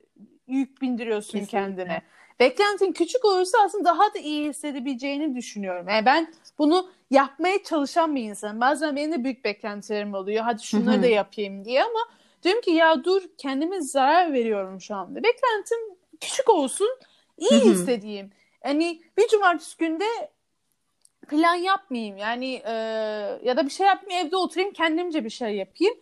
[0.47, 1.59] yük bindiriyorsun Kesinlikle.
[1.59, 2.01] kendine
[2.39, 5.85] beklentin küçük olursa aslında daha da iyi hissedebileceğini düşünüyorum.
[5.89, 8.61] Yani ben bunu yapmaya çalışan bir insanım.
[8.61, 10.43] Bazen benim de büyük beklentilerim oluyor.
[10.43, 11.99] Hadi şunları da yapayım diye ama
[12.43, 15.23] diyorum ki ya dur kendime zarar veriyorum şu anda.
[15.23, 15.77] Beklentim
[16.21, 16.89] küçük olsun,
[17.37, 18.31] iyi hissedeyim.
[18.65, 20.05] Yani bir cumartesi günde
[21.27, 22.71] plan yapmayayım yani e,
[23.43, 25.93] ya da bir şey yapmayayım evde oturayım kendimce bir şey yapayım.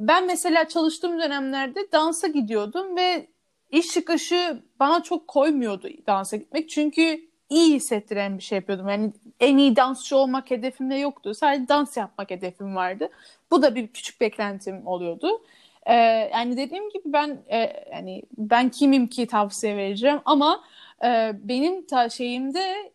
[0.00, 3.26] Ben mesela çalıştığım dönemlerde dansa gidiyordum ve
[3.70, 6.68] iş çıkışı bana çok koymuyordu dansa gitmek.
[6.68, 8.88] Çünkü iyi hissettiren bir şey yapıyordum.
[8.88, 11.34] Yani en iyi dansçı olmak hedefimde yoktu.
[11.34, 13.08] Sadece dans yapmak hedefim vardı.
[13.50, 15.42] Bu da bir küçük beklentim oluyordu.
[15.86, 15.94] Ee,
[16.32, 20.64] yani dediğim gibi ben e, yani ben kimim ki tavsiye vereceğim ama
[21.04, 22.92] e, benim ta şeyimde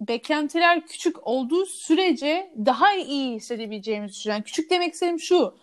[0.00, 4.44] beklentiler küçük olduğu sürece daha iyi hissedebileceğimizi düşünüyorum.
[4.44, 5.54] küçük demek istediğim şu.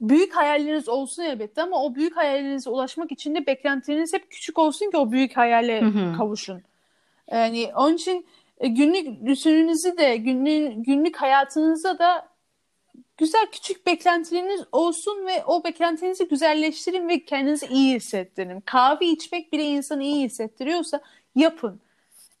[0.00, 4.90] Büyük hayalleriniz olsun elbette ama o büyük hayallerinize ulaşmak için de beklentileriniz hep küçük olsun
[4.90, 6.16] ki o büyük hayale hı hı.
[6.16, 6.62] kavuşun.
[7.30, 8.26] Yani onun için
[8.58, 12.28] e, günlük rutininizi de günlük, günlük hayatınızda da
[13.16, 18.60] güzel küçük beklentileriniz olsun ve o beklentinizi güzelleştirin ve kendinizi iyi hissettirin.
[18.60, 21.00] Kahve içmek bile insanı iyi hissettiriyorsa
[21.34, 21.80] yapın.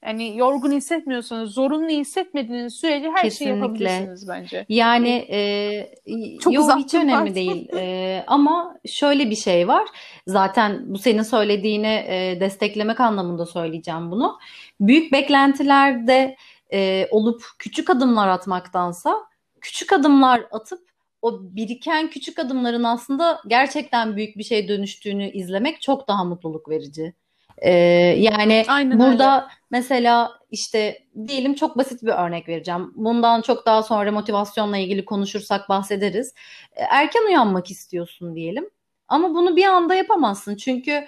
[0.06, 3.44] Yani yorgun hissetmiyorsanız, zorunlu hissetmediğiniz sürece her Kesinlikle.
[3.44, 4.66] şeyi yapabilirsiniz bence.
[4.68, 7.68] Yani e, Çok yok hiç önemli değil.
[7.76, 9.88] E, ama şöyle bir şey var.
[10.26, 14.38] Zaten bu senin söylediğini e, desteklemek anlamında söyleyeceğim bunu.
[14.80, 16.36] Büyük beklentilerde
[16.72, 19.16] e, olup küçük adımlar atmaktansa
[19.60, 20.86] küçük adımlar atıp
[21.22, 27.14] o biriken küçük adımların aslında gerçekten büyük bir şey dönüştüğünü izlemek çok daha mutluluk verici.
[27.58, 27.70] Ee,
[28.18, 29.46] yani Aynen burada öyle.
[29.70, 32.92] mesela işte diyelim çok basit bir örnek vereceğim.
[32.96, 36.34] Bundan çok daha sonra motivasyonla ilgili konuşursak bahsederiz.
[36.76, 38.70] Ee, erken uyanmak istiyorsun diyelim.
[39.08, 40.56] Ama bunu bir anda yapamazsın.
[40.56, 41.06] Çünkü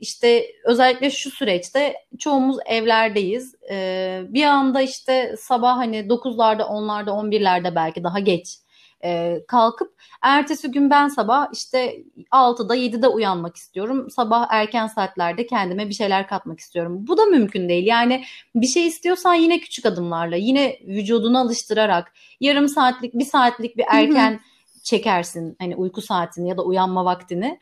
[0.00, 3.54] işte özellikle şu süreçte çoğumuz evlerdeyiz.
[3.70, 8.58] Ee, bir anda işte sabah hani 9'larda, 10'larda, 11'lerde belki daha geç
[9.04, 14.10] e, kalkıp ertesi gün ben sabah işte 6'da 7'de uyanmak istiyorum.
[14.10, 17.06] Sabah erken saatlerde kendime bir şeyler katmak istiyorum.
[17.06, 17.86] Bu da mümkün değil.
[17.86, 23.84] Yani bir şey istiyorsan yine küçük adımlarla, yine vücudunu alıştırarak yarım saatlik, bir saatlik bir
[23.88, 24.40] erken
[24.82, 27.58] çekersin hani uyku saatini ya da uyanma vaktini.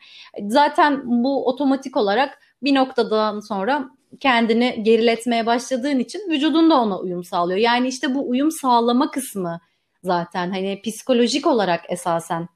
[0.47, 7.23] Zaten bu otomatik olarak bir noktadan sonra kendini geriletmeye başladığın için vücudun da ona uyum
[7.23, 7.59] sağlıyor.
[7.59, 9.59] Yani işte bu uyum sağlama kısmı
[10.03, 12.47] zaten hani psikolojik olarak esasen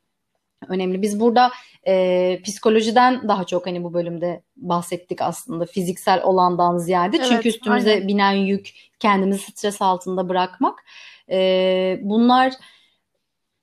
[0.67, 1.01] önemli.
[1.01, 1.51] Biz burada
[1.87, 7.17] e, psikolojiden daha çok hani bu bölümde bahsettik aslında fiziksel olandan ziyade.
[7.17, 8.07] Evet, Çünkü üstümüze aynen.
[8.07, 10.83] binen yük kendimizi stres altında bırakmak.
[11.29, 12.53] E, bunlar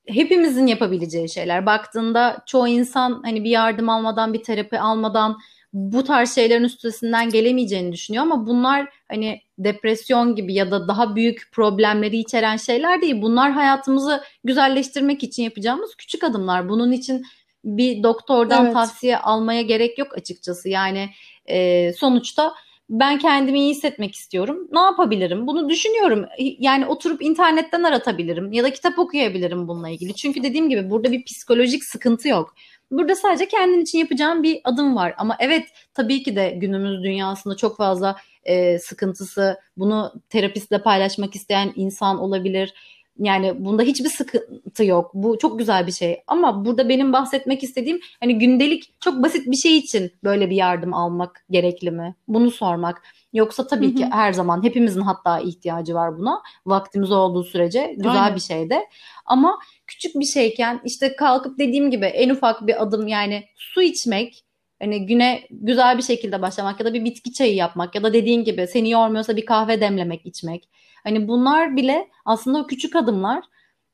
[0.06, 1.66] hepimizin yapabileceği şeyler.
[1.66, 5.38] Baktığında çoğu insan hani bir yardım almadan, bir terapi almadan
[5.72, 11.48] bu tarz şeylerin üstesinden gelemeyeceğini düşünüyor ama bunlar hani depresyon gibi ya da daha büyük
[11.52, 13.22] problemleri içeren şeyler değil.
[13.22, 16.68] Bunlar hayatımızı güzelleştirmek için yapacağımız küçük adımlar.
[16.68, 17.24] Bunun için
[17.64, 18.74] bir doktordan evet.
[18.74, 20.68] tavsiye almaya gerek yok açıkçası.
[20.68, 21.10] Yani
[21.46, 22.54] e, sonuçta
[22.90, 24.68] ben kendimi iyi hissetmek istiyorum.
[24.72, 25.46] Ne yapabilirim?
[25.46, 26.26] Bunu düşünüyorum.
[26.38, 30.14] Yani oturup internetten aratabilirim ya da kitap okuyabilirim bununla ilgili.
[30.14, 32.54] Çünkü dediğim gibi burada bir psikolojik sıkıntı yok.
[32.90, 35.14] Burada sadece kendin için yapacağın bir adım var.
[35.18, 41.72] Ama evet tabii ki de günümüz dünyasında çok fazla e, sıkıntısı, bunu terapistle paylaşmak isteyen
[41.76, 42.74] insan olabilir.
[43.18, 45.10] Yani bunda hiçbir sıkıntı yok.
[45.14, 46.22] Bu çok güzel bir şey.
[46.26, 50.94] Ama burada benim bahsetmek istediğim hani gündelik çok basit bir şey için böyle bir yardım
[50.94, 52.14] almak gerekli mi?
[52.28, 53.02] Bunu sormak.
[53.32, 53.94] Yoksa tabii Hı-hı.
[53.94, 56.42] ki her zaman hepimizin hatta ihtiyacı var buna.
[56.66, 58.34] Vaktimiz olduğu sürece güzel Aynen.
[58.34, 58.86] bir şey de.
[59.26, 64.44] Ama küçük bir şeyken işte kalkıp dediğim gibi en ufak bir adım yani su içmek
[64.82, 68.44] hani güne güzel bir şekilde başlamak ya da bir bitki çayı yapmak ya da dediğin
[68.44, 70.68] gibi seni yormuyorsa bir kahve demlemek içmek.
[71.08, 73.44] Hani bunlar bile aslında o küçük adımlar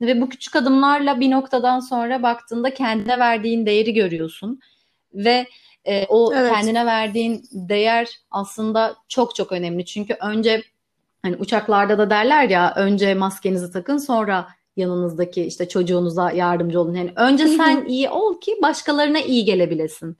[0.00, 4.60] ve bu küçük adımlarla bir noktadan sonra baktığında kendine verdiğin değeri görüyorsun
[5.14, 5.46] ve
[5.84, 6.52] e, o evet.
[6.52, 9.84] kendine verdiğin değer aslında çok çok önemli.
[9.84, 10.62] Çünkü önce
[11.22, 16.94] hani uçaklarda da derler ya önce maskenizi takın sonra yanınızdaki işte çocuğunuza yardımcı olun.
[16.94, 20.16] Yani önce sen iyi ol ki başkalarına iyi gelebilesin.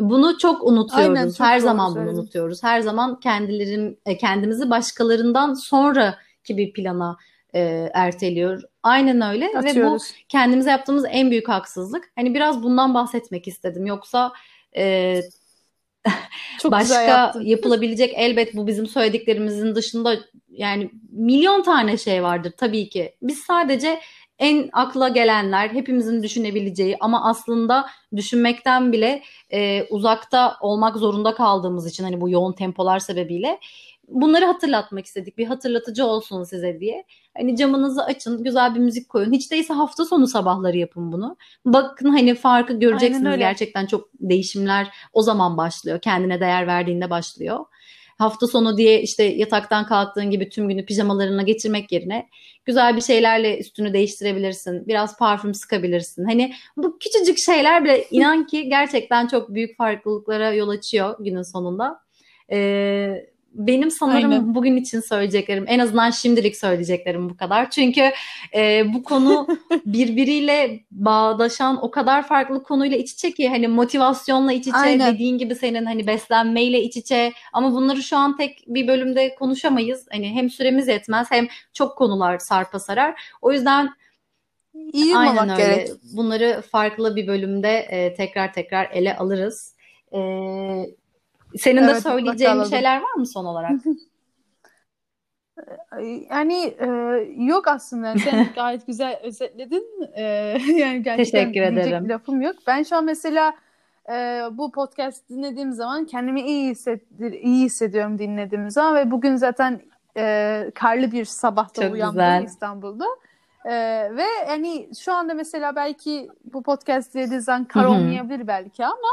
[0.00, 1.18] Bunu çok unutuyoruz.
[1.18, 2.62] Aynen, çok Her zaman bunu unutuyoruz.
[2.62, 7.16] Her zaman kendilerin e, kendimizi başkalarından sonraki bir plana
[7.54, 8.62] e, erteliyor.
[8.82, 9.76] Aynen öyle Atıyoruz.
[9.76, 12.12] ve bu kendimize yaptığımız en büyük haksızlık.
[12.16, 13.86] Hani biraz bundan bahsetmek istedim.
[13.86, 14.32] Yoksa
[14.76, 15.20] e,
[16.60, 20.16] Çok başka yapılabilecek elbet bu bizim söylediklerimizin dışında
[20.50, 23.14] yani milyon tane şey vardır tabii ki.
[23.22, 24.00] Biz sadece
[24.40, 29.22] en akla gelenler, hepimizin düşünebileceği ama aslında düşünmekten bile
[29.52, 33.58] e, uzakta olmak zorunda kaldığımız için hani bu yoğun tempolar sebebiyle
[34.10, 35.38] bunları hatırlatmak istedik.
[35.38, 37.04] Bir hatırlatıcı olsun size diye.
[37.36, 39.32] Hani camınızı açın, güzel bir müzik koyun.
[39.32, 41.36] Hiç değilse hafta sonu sabahları yapın bunu.
[41.66, 43.22] Bakın hani farkı göreceksiniz.
[43.38, 46.00] Gerçekten çok değişimler o zaman başlıyor.
[46.00, 47.64] Kendine değer verdiğinde başlıyor.
[48.20, 52.28] Hafta sonu diye işte yataktan kalktığın gibi tüm günü pijamalarına geçirmek yerine
[52.64, 54.88] güzel bir şeylerle üstünü değiştirebilirsin.
[54.88, 56.24] Biraz parfüm sıkabilirsin.
[56.24, 62.00] Hani bu küçücük şeyler bile inan ki gerçekten çok büyük farklılıklara yol açıyor günün sonunda.
[62.52, 64.54] Ee, benim sanırım Aynen.
[64.54, 67.70] bugün için söyleyeceklerim en azından şimdilik söyleyeceklerim bu kadar.
[67.70, 68.10] Çünkü
[68.54, 69.46] e, bu konu
[69.86, 75.14] birbiriyle bağdaşan o kadar farklı konuyla iç içe ki hani motivasyonla iç içe Aynen.
[75.14, 80.06] dediğin gibi senin hani beslenmeyle iç içe ama bunları şu an tek bir bölümde konuşamayız.
[80.10, 83.22] Hani hem süremiz yetmez hem çok konular sarpa sarar.
[83.42, 83.90] O yüzden
[84.92, 85.62] İyi Aynen öyle.
[85.62, 85.88] gerek.
[86.16, 89.74] Bunları farklı bir bölümde e, tekrar tekrar ele alırız.
[90.12, 90.18] E,
[91.56, 93.72] senin evet, de söyleyeceğin şeyler var mı son olarak?
[96.30, 96.86] Yani e,
[97.36, 98.18] yok aslında.
[98.18, 99.84] Sen gayet güzel özetledin.
[100.14, 100.22] E,
[100.66, 102.04] yani gerçekten Teşekkür ederim.
[102.04, 102.56] Bir lafım yok.
[102.66, 103.52] Ben şu an mesela
[104.10, 109.80] e, bu podcast dinlediğim zaman kendimi iyi hissettir, iyi hissediyorum dinlediğim zaman ve bugün zaten
[110.16, 112.44] e, karlı bir sabahta Çok uyandım güzel.
[112.44, 113.06] İstanbul'da.
[113.64, 113.72] E,
[114.16, 119.08] ve yani şu anda mesela belki bu podcast dinlediğiniz zaman kar olmayabilir belki ama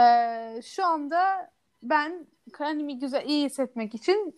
[0.00, 1.50] e, şu anda
[1.82, 2.26] ben
[2.58, 4.34] kendimi güzel iyi hissetmek için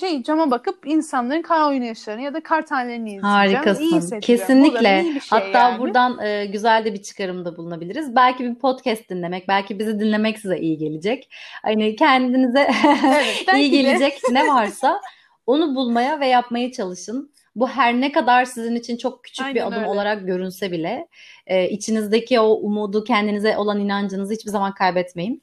[0.00, 3.64] şey cama bakıp insanların kar oynayışlarını ya da kar tanelerini izleyeceğim.
[3.64, 4.20] Harikasın.
[4.20, 5.02] Kesinlikle.
[5.02, 5.78] Şey Hatta yani.
[5.78, 8.16] buradan e, güzel de bir çıkarımda bulunabiliriz.
[8.16, 11.28] Belki bir podcast dinlemek, belki bizi dinlemek size iyi gelecek.
[11.62, 12.60] Hani kendinize
[13.06, 15.00] evet, iyi gelecek ne varsa
[15.46, 17.34] onu bulmaya ve yapmaya çalışın.
[17.56, 19.88] Bu her ne kadar sizin için çok küçük Aynen bir adım öyle.
[19.88, 21.08] olarak görünse bile
[21.46, 25.42] e, içinizdeki o umudu, kendinize olan inancınızı hiçbir zaman kaybetmeyin.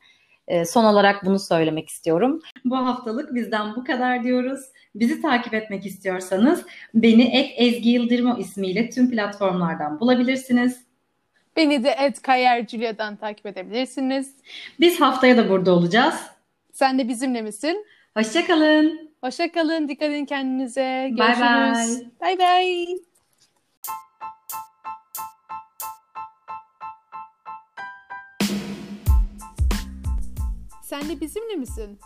[0.52, 2.40] Ee, son olarak bunu söylemek istiyorum.
[2.66, 4.60] Bu haftalık bizden bu kadar diyoruz.
[4.96, 10.82] Bizi takip etmek istiyorsanız beni et Ezgi Yıldırım ismiyle tüm platformlardan bulabilirsiniz.
[11.56, 14.36] Beni de et Kayer Julia'dan takip edebilirsiniz.
[14.80, 16.16] Biz haftaya da burada olacağız.
[16.72, 17.86] Sen de bizimle misin?
[18.18, 19.12] Hoşçakalın.
[19.24, 19.88] Hoşçakalın.
[19.88, 21.10] Dikkat edin kendinize.
[21.12, 22.02] Görüşürüz.
[22.22, 22.38] Bye bye.
[22.38, 23.11] Bye bye.
[30.92, 32.00] Sen de bizimle misin?